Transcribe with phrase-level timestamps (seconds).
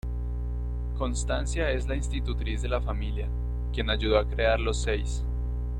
[0.97, 3.27] Constancia es la institutriz de la familia,
[3.71, 5.23] quien ayudó a crear los seis.